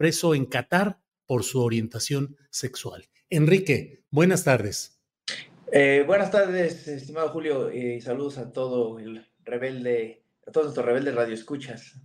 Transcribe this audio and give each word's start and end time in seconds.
Preso 0.00 0.34
en 0.34 0.46
Qatar 0.46 0.98
por 1.26 1.44
su 1.44 1.60
orientación 1.60 2.34
sexual. 2.48 3.04
Enrique, 3.28 4.02
buenas 4.10 4.44
tardes. 4.44 4.98
Eh, 5.70 6.04
buenas 6.06 6.30
tardes, 6.30 6.88
estimado 6.88 7.28
Julio, 7.28 7.70
y 7.70 8.00
saludos 8.00 8.38
a 8.38 8.50
todo 8.50 8.98
el 8.98 9.26
rebelde, 9.44 10.24
a 10.46 10.52
todos 10.52 10.68
nuestros 10.68 10.86
rebeldes 10.86 11.14
radioescuchas. 11.14 12.00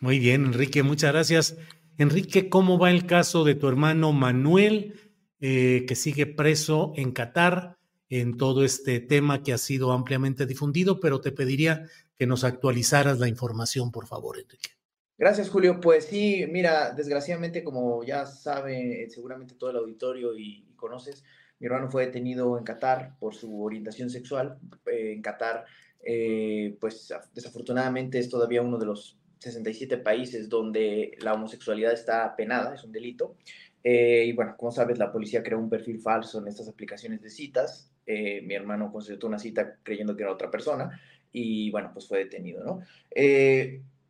Muy 0.00 0.20
bien, 0.20 0.44
Enrique, 0.44 0.84
muchas 0.84 1.10
gracias. 1.10 1.56
Enrique, 1.98 2.48
¿cómo 2.48 2.78
va 2.78 2.92
el 2.92 3.06
caso 3.06 3.42
de 3.42 3.56
tu 3.56 3.66
hermano 3.66 4.12
Manuel, 4.12 4.94
eh, 5.40 5.84
que 5.88 5.96
sigue 5.96 6.26
preso 6.26 6.92
en 6.94 7.10
Qatar 7.10 7.76
en 8.08 8.36
todo 8.36 8.64
este 8.64 9.00
tema 9.00 9.42
que 9.42 9.52
ha 9.52 9.58
sido 9.58 9.90
ampliamente 9.90 10.46
difundido? 10.46 11.00
Pero 11.00 11.20
te 11.20 11.32
pediría 11.32 11.88
que 12.16 12.28
nos 12.28 12.44
actualizaras 12.44 13.18
la 13.18 13.26
información, 13.26 13.90
por 13.90 14.06
favor, 14.06 14.38
Enrique. 14.38 14.70
Gracias, 15.18 15.50
Julio. 15.50 15.80
Pues 15.80 16.06
sí, 16.06 16.46
mira, 16.48 16.90
desgraciadamente, 16.92 17.62
como 17.62 18.02
ya 18.02 18.26
sabe 18.26 19.08
seguramente 19.10 19.54
todo 19.54 19.70
el 19.70 19.76
auditorio 19.76 20.36
y, 20.36 20.64
conoces, 20.76 21.22
mi 21.60 21.66
hermano 21.66 21.88
fue 21.90 22.06
detenido 22.06 22.58
en 22.58 22.64
Qatar 22.64 23.16
por 23.20 23.34
su 23.34 23.62
orientación 23.62 24.10
sexual. 24.10 24.58
Eh, 24.86 25.12
en 25.12 25.22
Qatar, 25.22 25.64
eh, 26.02 26.76
pues 26.80 27.12
desafortunadamente 27.34 28.18
es 28.18 28.28
todavía 28.28 28.62
uno 28.62 28.78
de 28.78 28.86
los 28.86 29.16
67 29.38 29.98
países 29.98 30.48
donde 30.48 31.16
la 31.20 31.34
homosexualidad 31.34 31.92
está 31.92 32.34
penada, 32.34 32.74
es 32.74 32.82
un 32.82 32.90
delito. 32.90 33.36
Eh, 33.84 34.24
y 34.26 34.32
bueno, 34.32 34.56
como 34.56 34.72
sabes, 34.72 34.98
la 34.98 35.12
policía 35.12 35.42
creó 35.42 35.58
un 35.58 35.70
perfil 35.70 36.00
falso 36.00 36.40
en 36.40 36.48
estas 36.48 36.68
aplicaciones 36.68 37.22
de 37.22 37.30
citas. 37.30 37.92
mi 38.06 38.54
hermano 38.54 38.90
consultó 38.90 39.28
una 39.28 39.38
cita 39.38 39.76
creyendo 39.84 40.16
que 40.16 40.24
era 40.24 40.32
otra 40.32 40.50
persona 40.50 41.00
y 41.30 41.70
bueno, 41.70 41.90
pues 41.92 42.08
fue 42.08 42.18
detenido, 42.18 42.64
¿no? 42.64 42.80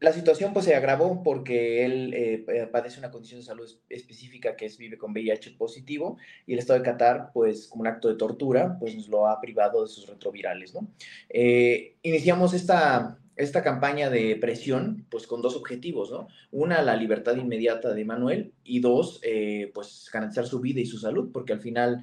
La 0.02 0.12
situación 0.12 0.52
pues 0.52 0.64
se 0.64 0.74
agravó 0.74 1.22
porque 1.22 1.84
él 1.84 2.12
eh, 2.12 2.68
padece 2.72 2.98
una 2.98 3.12
condición 3.12 3.38
de 3.38 3.46
salud 3.46 3.70
específica 3.88 4.56
que 4.56 4.66
es 4.66 4.76
vive 4.76 4.98
con 4.98 5.12
VIH 5.12 5.52
positivo 5.52 6.18
y 6.44 6.54
el 6.54 6.58
Estado 6.58 6.80
de 6.80 6.84
Qatar 6.84 7.30
pues 7.32 7.68
como 7.68 7.82
un 7.82 7.86
acto 7.86 8.08
de 8.08 8.16
tortura 8.16 8.76
pues 8.80 8.96
nos 8.96 9.06
lo 9.06 9.28
ha 9.28 9.40
privado 9.40 9.80
de 9.80 9.88
sus 9.88 10.08
retrovirales, 10.08 10.74
¿no? 10.74 10.88
Eh, 11.28 11.94
iniciamos 12.02 12.52
esta, 12.52 13.20
esta 13.36 13.62
campaña 13.62 14.10
de 14.10 14.34
presión 14.34 15.06
pues 15.08 15.28
con 15.28 15.40
dos 15.40 15.54
objetivos, 15.54 16.10
¿no? 16.10 16.26
Una, 16.50 16.82
la 16.82 16.96
libertad 16.96 17.36
inmediata 17.36 17.94
de 17.94 18.04
Manuel 18.04 18.54
y 18.64 18.80
dos, 18.80 19.20
eh, 19.22 19.70
pues 19.72 20.10
garantizar 20.12 20.48
su 20.48 20.58
vida 20.58 20.80
y 20.80 20.86
su 20.86 20.98
salud 20.98 21.30
porque 21.32 21.52
al 21.52 21.60
final 21.60 22.02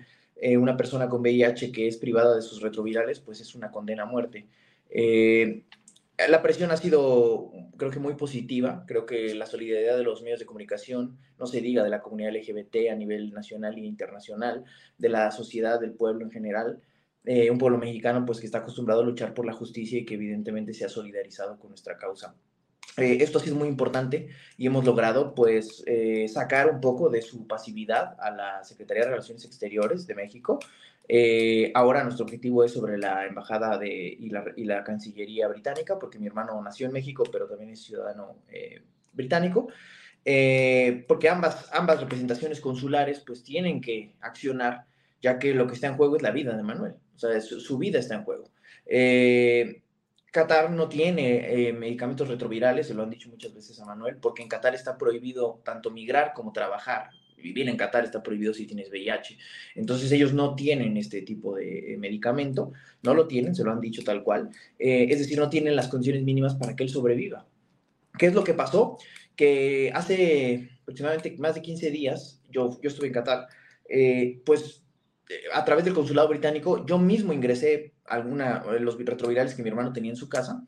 una 0.57 0.77
persona 0.77 1.09
con 1.09 1.19
VIH 1.19 1.73
que 1.73 1.89
es 1.89 1.97
privada 1.97 2.33
de 2.33 2.41
sus 2.41 2.61
retrovirales 2.61 3.19
pues 3.19 3.41
es 3.41 3.55
una 3.55 3.71
condena 3.71 4.03
a 4.03 4.05
muerte. 4.05 4.45
Eh, 4.89 5.63
la 6.27 6.41
presión 6.41 6.71
ha 6.71 6.77
sido, 6.77 7.51
creo 7.77 7.91
que 7.91 7.99
muy 7.99 8.15
positiva. 8.15 8.83
Creo 8.87 9.05
que 9.05 9.33
la 9.35 9.45
solidaridad 9.45 9.97
de 9.97 10.03
los 10.03 10.21
medios 10.21 10.39
de 10.39 10.45
comunicación, 10.45 11.17
no 11.37 11.47
se 11.47 11.61
diga 11.61 11.83
de 11.83 11.89
la 11.89 12.01
comunidad 12.01 12.33
LGBT 12.33 12.91
a 12.91 12.95
nivel 12.95 13.31
nacional 13.31 13.77
e 13.77 13.85
internacional, 13.85 14.65
de 14.97 15.09
la 15.09 15.31
sociedad, 15.31 15.79
del 15.79 15.93
pueblo 15.93 16.25
en 16.25 16.31
general, 16.31 16.81
eh, 17.25 17.51
un 17.51 17.57
pueblo 17.57 17.77
mexicano 17.77 18.25
pues 18.25 18.39
que 18.39 18.45
está 18.45 18.59
acostumbrado 18.59 19.01
a 19.01 19.05
luchar 19.05 19.33
por 19.33 19.45
la 19.45 19.53
justicia 19.53 19.99
y 19.99 20.05
que 20.05 20.15
evidentemente 20.15 20.73
se 20.73 20.85
ha 20.85 20.89
solidarizado 20.89 21.59
con 21.59 21.69
nuestra 21.69 21.97
causa. 21.97 22.35
Eh, 22.97 23.17
esto 23.21 23.37
ha 23.37 23.41
sido 23.41 23.55
muy 23.55 23.67
importante 23.67 24.29
y 24.57 24.65
hemos 24.65 24.83
logrado 24.83 25.35
pues 25.35 25.83
eh, 25.85 26.27
sacar 26.27 26.69
un 26.69 26.81
poco 26.81 27.09
de 27.09 27.21
su 27.21 27.47
pasividad 27.47 28.15
a 28.19 28.31
la 28.31 28.63
Secretaría 28.63 29.03
de 29.03 29.11
Relaciones 29.11 29.45
Exteriores 29.45 30.07
de 30.07 30.15
México 30.15 30.59
eh, 31.11 31.71
ahora 31.73 32.03
nuestro 32.03 32.23
objetivo 32.23 32.63
es 32.63 32.71
sobre 32.71 32.99
la 32.99 33.25
embajada 33.25 33.79
de, 33.79 33.89
y, 33.89 34.29
la, 34.29 34.83
Cancillería 34.83 35.47
británica, 35.47 35.97
porque 35.97 36.19
mi 36.19 36.27
hermano 36.27 36.61
nació 36.61 36.85
en 36.85 36.93
México, 36.93 37.23
pero 37.31 37.47
también 37.47 37.71
es 37.71 37.81
ciudadano 37.81 38.43
eh, 38.47 38.83
británico, 39.11 39.69
eh, 40.23 41.03
porque 41.07 41.27
ambas, 41.27 41.67
ambas 41.73 41.99
representaciones 41.99 42.61
consulares 42.61 43.23
pues 43.25 43.43
tienen 43.43 43.81
que 43.81 44.13
accionar, 44.21 44.85
ya 45.19 45.39
que 45.39 45.55
lo 45.55 45.65
que 45.65 45.73
está 45.73 45.87
en 45.87 45.97
juego 45.97 46.15
es 46.15 46.21
la 46.21 46.29
vida 46.29 46.55
de 46.55 46.61
Manuel, 46.61 46.93
o 47.15 47.17
sea, 47.17 47.41
su, 47.41 47.77
vida 47.79 47.97
está 47.97 48.13
en 48.13 48.23
juego. 48.23 48.51
Qatar 50.31 50.69
no 50.69 50.87
tiene 50.89 51.73
medicamentos 51.73 52.27
retrovirales, 52.27 52.85
se 52.85 52.93
lo 52.93 53.01
han 53.01 53.09
dicho 53.09 53.29
muchas 53.29 53.51
veces 53.51 53.79
a 53.79 53.85
Manuel, 53.85 54.17
porque 54.17 54.43
en 54.43 54.47
Qatar 54.47 54.75
está 54.75 54.95
prohibido 54.95 55.59
tanto 55.65 55.89
migrar 55.89 56.33
como 56.35 56.53
trabajar 56.53 57.09
vivir 57.41 57.67
en 57.67 57.77
Qatar 57.77 58.05
está 58.05 58.21
prohibido 58.21 58.53
si 58.53 58.65
tienes 58.65 58.89
VIH. 58.89 59.37
Entonces 59.75 60.11
ellos 60.11 60.33
no 60.33 60.55
tienen 60.55 60.97
este 60.97 61.21
tipo 61.21 61.55
de 61.55 61.95
medicamento, 61.99 62.73
no 63.03 63.13
lo 63.13 63.27
tienen, 63.27 63.55
se 63.55 63.63
lo 63.63 63.71
han 63.71 63.81
dicho 63.81 64.03
tal 64.03 64.23
cual. 64.23 64.49
Eh, 64.77 65.07
es 65.09 65.19
decir, 65.19 65.37
no 65.37 65.49
tienen 65.49 65.75
las 65.75 65.87
condiciones 65.87 66.23
mínimas 66.23 66.55
para 66.55 66.75
que 66.75 66.83
él 66.83 66.89
sobreviva. 66.89 67.47
¿Qué 68.17 68.27
es 68.27 68.33
lo 68.33 68.43
que 68.43 68.53
pasó? 68.53 68.97
Que 69.35 69.91
hace 69.93 70.69
aproximadamente 70.81 71.35
más 71.37 71.55
de 71.55 71.61
15 71.61 71.91
días, 71.91 72.41
yo, 72.49 72.79
yo 72.81 72.89
estuve 72.89 73.07
en 73.07 73.13
Qatar, 73.13 73.47
eh, 73.87 74.41
pues 74.45 74.83
eh, 75.29 75.41
a 75.53 75.63
través 75.63 75.85
del 75.85 75.93
consulado 75.93 76.27
británico, 76.27 76.85
yo 76.85 76.97
mismo 76.97 77.33
ingresé 77.33 77.93
alguna, 78.05 78.63
los 78.79 78.97
retrovirales 78.97 79.53
que 79.53 79.63
mi 79.63 79.69
hermano 79.69 79.93
tenía 79.93 80.11
en 80.11 80.17
su 80.17 80.27
casa, 80.27 80.65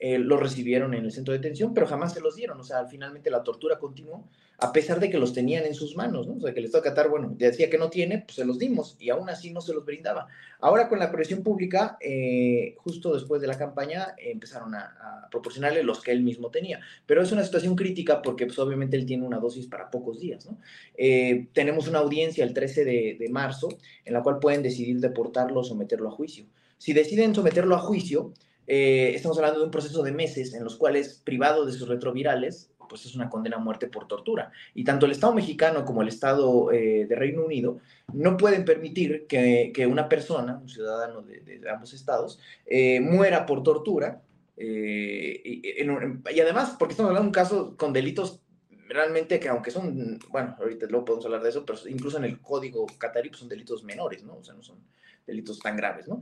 eh, 0.00 0.18
lo 0.18 0.36
recibieron 0.36 0.92
en 0.92 1.04
el 1.04 1.12
centro 1.12 1.32
de 1.32 1.38
detención, 1.38 1.72
pero 1.72 1.86
jamás 1.86 2.12
se 2.12 2.20
los 2.20 2.34
dieron. 2.34 2.58
O 2.60 2.64
sea, 2.64 2.84
finalmente 2.86 3.30
la 3.30 3.44
tortura 3.44 3.78
continuó, 3.78 4.28
a 4.58 4.72
pesar 4.72 4.98
de 4.98 5.08
que 5.08 5.18
los 5.18 5.32
tenían 5.32 5.64
en 5.64 5.74
sus 5.74 5.96
manos, 5.96 6.26
¿no? 6.26 6.34
O 6.34 6.40
sea, 6.40 6.52
que 6.52 6.58
el 6.58 6.66
Estado 6.66 6.82
de 6.82 6.90
Qatar, 6.90 7.08
bueno, 7.08 7.32
decía 7.36 7.70
que 7.70 7.78
no 7.78 7.90
tiene, 7.90 8.18
pues 8.18 8.36
se 8.36 8.44
los 8.44 8.58
dimos 8.58 8.96
y 8.98 9.10
aún 9.10 9.30
así 9.30 9.52
no 9.52 9.60
se 9.60 9.72
los 9.72 9.84
brindaba. 9.84 10.26
Ahora 10.60 10.88
con 10.88 10.98
la 10.98 11.12
presión 11.12 11.42
pública, 11.42 11.96
eh, 12.00 12.74
justo 12.78 13.14
después 13.14 13.40
de 13.40 13.46
la 13.46 13.56
campaña, 13.56 14.14
empezaron 14.18 14.74
a, 14.74 15.28
proporcionarle 15.30 15.82
los 15.82 16.02
que 16.02 16.12
él 16.12 16.22
mismo 16.22 16.50
tenía. 16.50 16.80
Pero 17.06 17.22
es 17.22 17.32
una 17.32 17.44
situación 17.44 17.76
crítica 17.76 18.20
porque, 18.20 18.46
pues 18.46 18.58
obviamente, 18.58 18.96
él 18.96 19.06
tiene 19.06 19.26
una 19.26 19.38
dosis 19.38 19.66
para 19.66 19.90
pocos 19.90 20.20
días, 20.20 20.44
¿no? 20.46 20.58
Eh, 20.96 21.48
tenemos 21.52 21.88
una 21.88 22.00
audiencia 22.00 22.44
el 22.44 22.52
13 22.52 22.84
de, 22.84 23.16
de 23.18 23.28
marzo 23.30 23.68
en 24.04 24.12
la 24.12 24.22
cual 24.22 24.38
pueden 24.38 24.62
decidir 24.62 25.00
deportarlo 25.00 25.60
o 25.60 25.64
someterlo 25.64 26.08
a 26.08 26.12
juicio. 26.12 26.46
Si 26.78 26.92
deciden 26.92 27.34
someterlo 27.34 27.76
a 27.76 27.78
juicio, 27.78 28.32
eh, 28.66 29.12
estamos 29.14 29.36
hablando 29.38 29.60
de 29.60 29.66
un 29.66 29.70
proceso 29.70 30.02
de 30.02 30.12
meses 30.12 30.54
en 30.54 30.64
los 30.64 30.76
cuales, 30.76 31.20
privado 31.24 31.64
de 31.66 31.72
sus 31.72 31.88
retrovirales, 31.88 32.70
pues 32.88 33.06
es 33.06 33.14
una 33.14 33.30
condena 33.30 33.56
a 33.56 33.60
muerte 33.60 33.86
por 33.86 34.06
tortura. 34.06 34.52
Y 34.74 34.84
tanto 34.84 35.06
el 35.06 35.12
Estado 35.12 35.34
mexicano 35.34 35.84
como 35.84 36.02
el 36.02 36.08
Estado 36.08 36.70
eh, 36.70 37.06
de 37.06 37.14
Reino 37.16 37.44
Unido 37.44 37.78
no 38.12 38.36
pueden 38.36 38.64
permitir 38.64 39.26
que, 39.26 39.86
una 39.90 40.08
persona, 40.08 40.58
un 40.58 40.68
ciudadano 40.68 41.22
de, 41.22 41.60
ambos 41.72 41.92
estados, 41.94 42.38
eh, 42.66 43.00
muera 43.00 43.46
por 43.46 43.62
tortura. 43.62 44.22
Y, 44.56 45.68
y, 45.68 46.40
además, 46.40 46.76
porque 46.78 46.92
estamos 46.92 47.10
hablando 47.10 47.24
de 47.24 47.28
un 47.28 47.32
caso 47.32 47.76
con 47.76 47.92
delitos 47.92 48.40
realmente 48.88 49.40
que 49.40 49.48
aunque 49.48 49.70
son, 49.70 50.18
bueno, 50.30 50.56
ahorita 50.58 50.86
luego 50.86 51.04
podemos 51.04 51.24
hablar 51.24 51.42
de 51.42 51.48
eso, 51.48 51.64
pero 51.64 51.78
incluso 51.88 52.18
en 52.18 52.24
el 52.24 52.40
código 52.40 52.86
catarí 52.98 53.28
pues 53.28 53.40
son 53.40 53.48
delitos 53.48 53.82
menores, 53.82 54.22
¿no? 54.22 54.36
O 54.36 54.44
sea, 54.44 54.54
no 54.54 54.62
son 54.62 54.78
delitos 55.26 55.58
tan 55.58 55.76
graves, 55.76 56.06
¿no? 56.06 56.20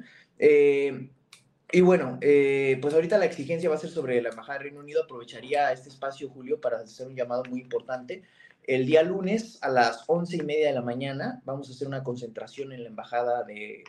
Y 1.74 1.80
bueno, 1.80 2.18
eh, 2.20 2.78
pues 2.82 2.92
ahorita 2.92 3.16
la 3.16 3.24
exigencia 3.24 3.70
va 3.70 3.76
a 3.76 3.78
ser 3.78 3.88
sobre 3.88 4.20
la 4.20 4.28
Embajada 4.28 4.58
del 4.58 4.64
Reino 4.64 4.80
Unido. 4.80 5.04
Aprovecharía 5.04 5.72
este 5.72 5.88
espacio, 5.88 6.28
Julio, 6.28 6.60
para 6.60 6.76
hacer 6.76 7.06
un 7.06 7.16
llamado 7.16 7.44
muy 7.48 7.62
importante. 7.62 8.24
El 8.64 8.84
día 8.84 9.02
lunes 9.02 9.58
a 9.62 9.70
las 9.70 10.04
once 10.06 10.36
y 10.36 10.42
media 10.42 10.68
de 10.68 10.74
la 10.74 10.82
mañana 10.82 11.40
vamos 11.46 11.68
a 11.68 11.72
hacer 11.72 11.88
una 11.88 12.04
concentración 12.04 12.72
en 12.72 12.82
la 12.82 12.90
Embajada 12.90 13.42
de, 13.44 13.84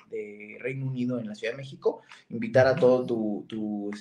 Reino 0.61 0.87
Unido 0.87 1.19
en 1.19 1.27
la 1.27 1.35
Ciudad 1.35 1.51
de 1.51 1.57
México. 1.57 2.01
Invitar 2.29 2.67
a 2.67 2.75
todo 2.77 3.05
tu, 3.05 3.45
tu, 3.49 3.91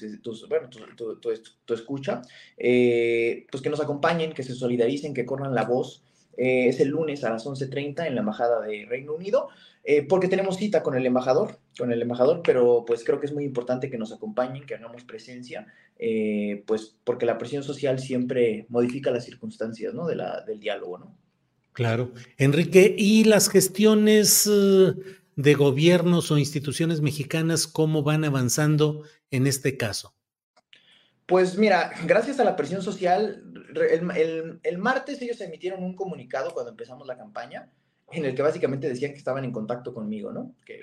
bueno, 0.48 0.70
tu, 0.70 1.74
escucha, 1.74 2.22
eh, 2.56 3.46
pues 3.50 3.64
que 3.64 3.68
nos 3.68 3.80
acompañen, 3.80 4.32
que 4.32 4.44
se 4.44 4.54
solidaricen, 4.54 5.12
que 5.12 5.26
corran 5.26 5.56
la 5.56 5.64
voz. 5.64 6.04
Eh, 6.36 6.68
es 6.68 6.80
el 6.80 6.88
lunes 6.88 7.24
a 7.24 7.30
las 7.30 7.46
11.30 7.46 8.06
en 8.06 8.14
la 8.14 8.20
Embajada 8.20 8.60
de 8.60 8.86
Reino 8.88 9.14
Unido. 9.14 9.48
Eh, 9.84 10.02
porque 10.02 10.28
tenemos 10.28 10.58
cita 10.58 10.82
con 10.82 10.94
el 10.94 11.04
embajador, 11.04 11.58
con 11.76 11.92
el 11.92 12.00
embajador, 12.00 12.42
pero 12.44 12.84
pues 12.86 13.02
creo 13.02 13.18
que 13.18 13.26
es 13.26 13.32
muy 13.32 13.44
importante 13.44 13.90
que 13.90 13.98
nos 13.98 14.12
acompañen, 14.12 14.64
que 14.64 14.76
hagamos 14.76 15.02
presencia, 15.02 15.66
eh, 15.98 16.62
pues 16.66 16.94
porque 17.02 17.26
la 17.26 17.36
presión 17.36 17.64
social 17.64 17.98
siempre 17.98 18.66
modifica 18.68 19.10
las 19.10 19.24
circunstancias, 19.24 19.92
¿no? 19.92 20.06
De 20.06 20.14
la, 20.14 20.42
del 20.42 20.60
diálogo, 20.60 20.98
¿no? 20.98 21.18
Claro. 21.72 22.12
Enrique, 22.38 22.94
¿y 22.96 23.24
las 23.24 23.48
gestiones 23.48 24.48
de 24.48 25.54
gobiernos 25.54 26.30
o 26.30 26.38
instituciones 26.38 27.00
mexicanas, 27.00 27.66
cómo 27.66 28.04
van 28.04 28.24
avanzando 28.24 29.02
en 29.30 29.48
este 29.48 29.76
caso? 29.76 30.14
Pues 31.26 31.56
mira, 31.56 31.92
gracias 32.06 32.40
a 32.40 32.44
la 32.44 32.56
presión 32.56 32.82
social, 32.82 33.44
el, 33.74 34.60
el 34.62 34.78
martes 34.78 35.22
ellos 35.22 35.40
emitieron 35.40 35.82
un 35.82 35.94
comunicado 35.94 36.52
cuando 36.52 36.70
empezamos 36.70 37.06
la 37.06 37.16
campaña, 37.16 37.70
en 38.12 38.24
el 38.24 38.34
que 38.34 38.42
básicamente 38.42 38.88
decían 38.88 39.12
que 39.12 39.18
estaban 39.18 39.44
en 39.44 39.52
contacto 39.52 39.94
conmigo, 39.94 40.32
¿no? 40.32 40.54
Que 40.64 40.80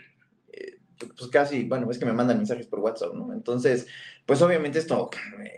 eh, 0.52 0.80
pues 0.98 1.30
casi, 1.32 1.64
bueno, 1.64 1.90
es 1.90 1.98
que 1.98 2.06
me 2.06 2.14
mandan 2.14 2.38
mensajes 2.38 2.68
por 2.68 2.80
WhatsApp, 2.80 3.14
¿no? 3.14 3.32
Entonces, 3.34 3.88
pues 4.26 4.42
obviamente 4.42 4.80
esto 4.80 5.10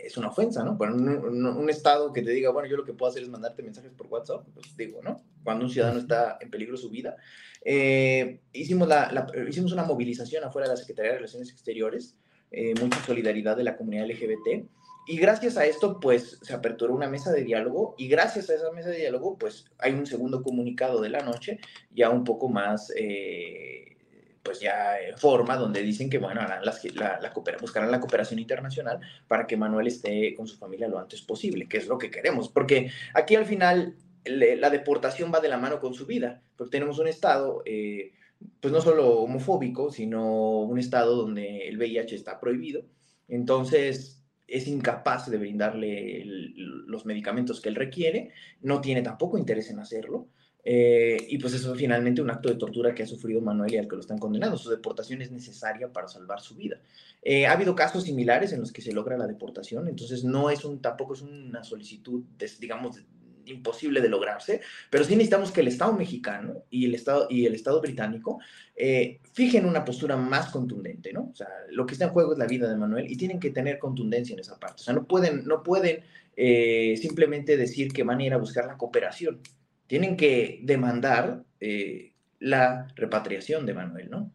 es 0.04 0.16
una 0.16 0.28
ofensa, 0.28 0.62
¿no? 0.64 0.78
Para 0.78 0.92
un, 0.92 1.68
Estado 1.68 2.12
que 2.12 2.22
te 2.22 2.30
diga, 2.30 2.50
bueno, 2.50 2.68
yo 2.68 2.76
lo 2.76 2.84
que 2.84 2.92
puedo 2.92 3.10
hacer 3.10 3.22
es 3.22 3.28
mandarte 3.28 3.62
mensajes 3.62 3.92
por 3.92 4.06
WhatsApp, 4.06 4.46
pues 4.54 4.76
digo, 4.76 5.00
¿no? 5.02 5.22
Cuando 5.42 5.64
un 5.64 5.70
ciudadano 5.70 5.98
está 5.98 6.38
en 6.40 6.50
peligro 6.50 6.76
su 6.76 6.90
vida. 6.90 7.16
Eh, 7.64 8.40
hicimos, 8.52 8.86
la, 8.86 9.26
hicimos 9.48 9.72
una 9.72 9.84
movilización 9.84 10.44
afuera 10.44 10.68
de 10.68 10.74
la 10.74 10.76
Secretaría 10.76 11.12
de 11.12 11.18
Relaciones 11.18 11.50
Exteriores, 11.50 12.16
eh, 12.52 12.74
mucha 12.80 13.02
solidaridad 13.04 13.56
de 13.56 13.64
la 13.64 13.76
comunidad 13.76 14.06
LGBT, 14.06 14.66
y 15.04 15.16
gracias 15.16 15.56
a 15.56 15.66
esto, 15.66 15.98
pues 15.98 16.38
se 16.42 16.54
aperturó 16.54 16.94
una 16.94 17.08
mesa 17.08 17.32
de 17.32 17.42
diálogo. 17.42 17.94
Y 17.98 18.08
gracias 18.08 18.50
a 18.50 18.54
esa 18.54 18.70
mesa 18.70 18.90
de 18.90 18.98
diálogo, 18.98 19.36
pues 19.36 19.64
hay 19.78 19.92
un 19.92 20.06
segundo 20.06 20.42
comunicado 20.42 21.00
de 21.00 21.08
la 21.08 21.20
noche, 21.20 21.58
ya 21.90 22.10
un 22.10 22.22
poco 22.22 22.48
más, 22.48 22.92
eh, 22.96 23.96
pues 24.44 24.60
ya 24.60 25.00
en 25.00 25.18
forma, 25.18 25.56
donde 25.56 25.82
dicen 25.82 26.08
que, 26.08 26.18
bueno, 26.18 26.40
harán 26.40 26.64
las, 26.64 26.84
la, 26.94 27.18
la, 27.20 27.32
buscarán 27.60 27.90
la 27.90 28.00
cooperación 28.00 28.38
internacional 28.38 29.00
para 29.26 29.46
que 29.46 29.56
Manuel 29.56 29.88
esté 29.88 30.34
con 30.34 30.46
su 30.46 30.56
familia 30.56 30.88
lo 30.88 30.98
antes 30.98 31.22
posible, 31.22 31.68
que 31.68 31.78
es 31.78 31.88
lo 31.88 31.98
que 31.98 32.10
queremos, 32.10 32.48
porque 32.48 32.90
aquí 33.14 33.34
al 33.34 33.46
final 33.46 33.96
la 34.24 34.70
deportación 34.70 35.32
va 35.34 35.40
de 35.40 35.48
la 35.48 35.58
mano 35.58 35.80
con 35.80 35.94
su 35.94 36.06
vida, 36.06 36.42
porque 36.56 36.70
tenemos 36.70 36.98
un 36.98 37.08
Estado... 37.08 37.62
Eh, 37.64 38.12
pues 38.60 38.72
no 38.72 38.80
solo 38.80 39.20
homofóbico, 39.20 39.90
sino 39.90 40.60
un 40.60 40.78
estado 40.78 41.16
donde 41.16 41.68
el 41.68 41.78
VIH 41.78 42.14
está 42.14 42.40
prohibido. 42.40 42.84
Entonces, 43.28 44.22
es 44.46 44.66
incapaz 44.68 45.30
de 45.30 45.38
brindarle 45.38 46.24
los 46.24 47.06
medicamentos 47.06 47.60
que 47.60 47.70
él 47.70 47.74
requiere, 47.74 48.30
no 48.60 48.80
tiene 48.80 49.02
tampoco 49.02 49.38
interés 49.38 49.70
en 49.70 49.78
hacerlo. 49.78 50.28
Eh, 50.64 51.16
y 51.28 51.38
pues 51.38 51.54
eso 51.54 51.72
es 51.72 51.78
finalmente 51.78 52.22
un 52.22 52.30
acto 52.30 52.48
de 52.48 52.54
tortura 52.54 52.94
que 52.94 53.02
ha 53.02 53.06
sufrido 53.06 53.40
Manuel 53.40 53.74
y 53.74 53.78
al 53.78 53.88
que 53.88 53.96
lo 53.96 54.00
están 54.00 54.18
condenando. 54.18 54.56
Su 54.56 54.70
deportación 54.70 55.22
es 55.22 55.32
necesaria 55.32 55.92
para 55.92 56.06
salvar 56.06 56.40
su 56.40 56.54
vida. 56.54 56.80
Eh, 57.22 57.46
ha 57.46 57.52
habido 57.52 57.74
casos 57.74 58.04
similares 58.04 58.52
en 58.52 58.60
los 58.60 58.72
que 58.72 58.82
se 58.82 58.92
logra 58.92 59.16
la 59.16 59.26
deportación, 59.26 59.88
entonces 59.88 60.22
no 60.22 60.50
es 60.50 60.64
un, 60.64 60.80
tampoco 60.80 61.14
es 61.14 61.22
una 61.22 61.64
solicitud, 61.64 62.22
digamos, 62.60 63.00
imposible 63.46 64.00
de 64.00 64.08
lograrse, 64.08 64.60
pero 64.90 65.04
sí 65.04 65.14
necesitamos 65.14 65.50
que 65.50 65.60
el 65.60 65.68
Estado 65.68 65.92
mexicano 65.92 66.64
y 66.70 66.86
el 66.86 66.94
Estado, 66.94 67.26
y 67.30 67.46
el 67.46 67.54
Estado 67.54 67.80
británico 67.80 68.38
eh, 68.76 69.20
fijen 69.32 69.66
una 69.66 69.84
postura 69.84 70.16
más 70.16 70.50
contundente, 70.50 71.12
¿no? 71.12 71.30
O 71.32 71.34
sea, 71.34 71.48
lo 71.70 71.86
que 71.86 71.94
está 71.94 72.06
en 72.06 72.10
juego 72.12 72.32
es 72.32 72.38
la 72.38 72.46
vida 72.46 72.68
de 72.68 72.76
Manuel 72.76 73.10
y 73.10 73.16
tienen 73.16 73.40
que 73.40 73.50
tener 73.50 73.78
contundencia 73.78 74.34
en 74.34 74.40
esa 74.40 74.58
parte. 74.58 74.82
O 74.82 74.84
sea, 74.84 74.94
no 74.94 75.06
pueden, 75.06 75.44
no 75.44 75.62
pueden 75.62 76.04
eh, 76.36 76.96
simplemente 77.00 77.56
decir 77.56 77.92
que 77.92 78.02
van 78.02 78.20
a 78.20 78.24
ir 78.24 78.32
a 78.32 78.38
buscar 78.38 78.66
la 78.66 78.76
cooperación. 78.76 79.40
Tienen 79.86 80.16
que 80.16 80.60
demandar 80.62 81.42
eh, 81.60 82.12
la 82.38 82.88
repatriación 82.96 83.66
de 83.66 83.74
Manuel, 83.74 84.10
¿no? 84.10 84.32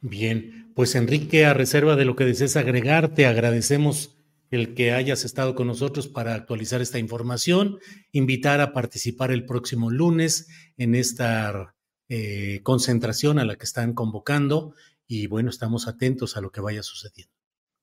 Bien, 0.00 0.72
pues 0.74 0.94
Enrique, 0.94 1.44
a 1.44 1.54
reserva 1.54 1.96
de 1.96 2.04
lo 2.04 2.16
que 2.16 2.24
desees 2.24 2.56
agregar, 2.56 3.14
te 3.14 3.26
agradecemos 3.26 4.16
el 4.52 4.74
que 4.74 4.92
hayas 4.92 5.24
estado 5.24 5.54
con 5.54 5.66
nosotros 5.66 6.08
para 6.08 6.34
actualizar 6.34 6.82
esta 6.82 6.98
información, 6.98 7.78
invitar 8.12 8.60
a 8.60 8.74
participar 8.74 9.32
el 9.32 9.46
próximo 9.46 9.90
lunes 9.90 10.48
en 10.76 10.94
esta 10.94 11.74
eh, 12.10 12.60
concentración 12.62 13.38
a 13.38 13.46
la 13.46 13.56
que 13.56 13.64
están 13.64 13.94
convocando 13.94 14.74
y 15.06 15.26
bueno, 15.26 15.48
estamos 15.48 15.88
atentos 15.88 16.36
a 16.36 16.42
lo 16.42 16.50
que 16.50 16.60
vaya 16.60 16.82
sucediendo. 16.82 17.32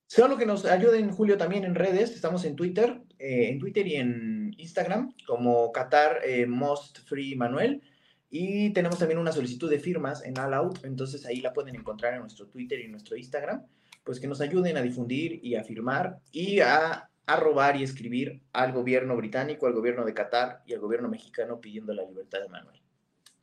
Solo 0.05 0.37
que 0.37 0.45
nos 0.45 0.63
ayuden, 0.65 1.09
Julio, 1.09 1.37
también 1.37 1.63
en 1.63 1.73
redes. 1.73 2.11
Estamos 2.11 2.45
en 2.45 2.55
Twitter, 2.55 3.01
eh, 3.17 3.49
en 3.49 3.59
Twitter 3.59 3.87
y 3.87 3.95
en 3.95 4.53
Instagram, 4.57 5.15
como 5.25 5.71
Qatar 5.71 6.19
eh, 6.23 6.45
Most 6.45 6.99
Free 6.99 7.35
Manuel. 7.35 7.81
Y 8.29 8.69
tenemos 8.73 8.99
también 8.99 9.19
una 9.19 9.31
solicitud 9.31 9.71
de 9.71 9.79
firmas 9.79 10.23
en 10.23 10.37
All 10.37 10.53
Out, 10.53 10.85
entonces 10.85 11.25
ahí 11.25 11.41
la 11.41 11.51
pueden 11.51 11.75
encontrar 11.75 12.13
en 12.13 12.19
nuestro 12.21 12.47
Twitter 12.47 12.79
y 12.79 12.83
en 12.83 12.91
nuestro 12.91 13.17
Instagram 13.17 13.65
pues 14.09 14.19
que 14.19 14.27
nos 14.27 14.41
ayuden 14.41 14.75
a 14.75 14.81
difundir 14.81 15.39
y 15.43 15.53
a 15.53 15.63
firmar 15.63 16.19
y 16.31 16.61
a, 16.61 17.11
robar 17.27 17.75
y 17.75 17.83
escribir 17.83 18.41
al 18.53 18.71
gobierno 18.71 19.15
británico, 19.15 19.67
al 19.67 19.73
gobierno 19.73 20.03
de 20.03 20.15
Qatar 20.15 20.63
y 20.65 20.73
al 20.73 20.79
gobierno 20.79 21.07
mexicano 21.09 21.61
pidiendo 21.61 21.93
la 21.93 22.01
libertad 22.05 22.39
de 22.41 22.49
Manuel. 22.49 22.81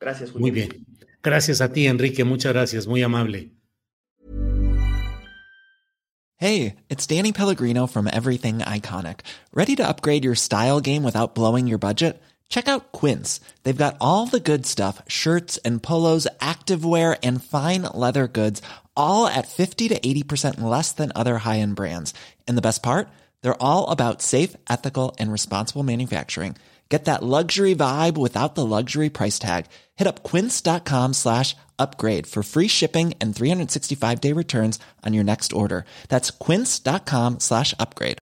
Gracias, 0.01 0.33
Julio. 0.33 0.43
Muy 0.43 0.51
bien. 0.51 0.85
Gracias 1.23 1.61
a 1.61 1.73
ti, 1.73 1.87
Enrique. 1.87 2.25
Muchas 2.25 2.53
gracias. 2.53 2.89
Muy 2.89 3.01
amable. 3.05 3.53
Hey, 6.39 6.75
it's 6.89 7.07
Danny 7.07 7.31
Pellegrino 7.31 7.87
from 7.87 8.09
Everything 8.09 8.59
Iconic. 8.59 9.21
¿Ready 9.55 9.77
to 9.77 9.89
upgrade 9.89 10.25
your 10.25 10.35
style 10.35 10.81
game 10.81 11.05
without 11.05 11.37
blowing 11.37 11.69
your 11.69 11.79
budget? 11.79 12.21
Check 12.49 12.67
out 12.67 12.91
Quince. 12.91 13.41
They've 13.63 13.77
got 13.77 13.97
all 14.01 14.27
the 14.27 14.41
good 14.41 14.67
stuff 14.67 15.01
shirts 15.07 15.59
and 15.59 15.81
polos, 15.81 16.27
activewear, 16.41 17.17
and 17.23 17.41
fine 17.41 17.83
leather 17.95 18.27
goods 18.27 18.63
all 18.97 19.27
at 19.27 19.49
50 19.49 19.89
to 19.89 19.99
80% 19.99 20.61
less 20.61 20.93
than 20.93 21.11
other 21.15 21.39
high-end 21.39 21.75
brands. 21.75 22.13
And 22.47 22.59
the 22.59 22.63
best 22.63 22.83
part? 22.83 23.09
They're 23.43 23.63
all 23.63 23.91
about 23.91 24.21
safe, 24.21 24.55
ethical, 24.69 25.17
and 25.19 25.33
responsible 25.33 25.83
manufacturing. 25.83 26.57
Get 26.89 27.07
that 27.07 27.23
luxury 27.23 27.75
vibe 27.75 28.17
without 28.17 28.55
the 28.55 28.65
luxury 28.65 29.09
price 29.11 29.39
tag. 29.39 29.67
Hit 29.97 30.07
up 30.07 30.23
quince.com 30.23 31.15
slash 31.15 31.57
upgrade 31.79 32.27
for 32.27 32.43
free 32.45 32.69
shipping 32.69 33.15
and 33.21 33.35
365-day 33.35 34.33
returns 34.33 34.79
on 35.05 35.13
your 35.13 35.25
next 35.25 35.53
order. 35.53 35.85
That's 36.09 36.31
quince.com 36.31 37.41
slash 37.41 37.75
upgrade. 37.81 38.19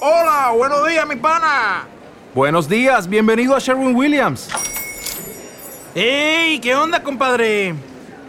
Hola, 0.00 0.56
buenos 0.56 0.88
días, 0.88 1.06
mi 1.06 1.16
pana. 1.16 1.86
Buenos 2.34 2.68
días, 2.68 3.06
bienvenido 3.06 3.54
a 3.54 3.60
Sherwin-Williams. 3.60 4.48
¡Ey! 5.94 6.60
¿Qué 6.60 6.74
onda, 6.74 7.02
compadre? 7.02 7.74